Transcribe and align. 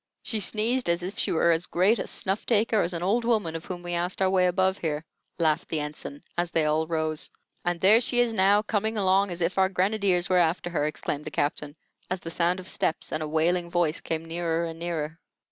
"She 0.23 0.39
sneezed 0.39 0.89
as 0.89 1.03
if 1.03 1.19
she 1.19 1.31
were 1.31 1.51
as 1.51 1.67
great 1.67 1.99
a 1.99 2.07
snuff 2.07 2.43
taker 2.47 2.81
as 2.81 2.95
an 2.95 3.03
old 3.03 3.23
woman 3.23 3.55
of 3.55 3.65
whom 3.65 3.83
we 3.83 3.93
asked 3.93 4.19
our 4.19 4.31
way 4.31 4.47
above 4.47 4.79
here," 4.79 5.05
laughed 5.37 5.69
the 5.69 5.79
Ensign, 5.79 6.23
as 6.35 6.49
they 6.49 6.65
all 6.65 6.87
rose. 6.87 7.29
"And 7.63 7.79
there 7.79 8.01
she 8.01 8.19
is 8.19 8.33
now, 8.33 8.63
coming 8.63 8.97
along 8.97 9.29
as 9.29 9.43
if 9.43 9.59
our 9.59 9.69
grenadiers 9.69 10.27
were 10.27 10.39
after 10.39 10.71
her!" 10.71 10.85
exclaimed 10.85 11.25
the 11.25 11.29
Captain, 11.29 11.75
as 12.09 12.19
the 12.19 12.31
sound 12.31 12.59
of 12.59 12.67
steps 12.67 13.11
and 13.11 13.21
a 13.21 13.27
wailing 13.27 13.69
voice 13.69 14.01
came 14.01 14.25
nearer 14.25 14.65
and 14.65 14.79
nearer. 14.79 15.19